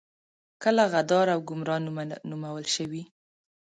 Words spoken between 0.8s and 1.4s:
غدار او